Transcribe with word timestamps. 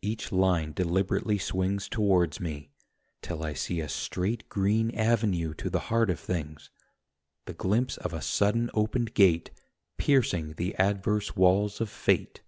Each 0.00 0.32
line 0.32 0.72
deliberately 0.72 1.36
swings 1.36 1.86
Towards 1.86 2.40
me, 2.40 2.70
till 3.20 3.44
I 3.44 3.52
see 3.52 3.80
a 3.82 3.90
straight 3.90 4.48
Green 4.48 4.90
avenue 4.92 5.52
to 5.52 5.68
the 5.68 5.78
heart 5.92 6.08
of 6.08 6.18
things, 6.18 6.70
The 7.44 7.52
glimpse 7.52 7.98
of 7.98 8.14
a 8.14 8.22
sudden 8.22 8.70
opened 8.72 9.12
gate 9.12 9.50
Piercing 9.98 10.54
the 10.54 10.74
adverse 10.76 11.36
walls 11.36 11.82
of 11.82 11.90
fate 11.90 12.40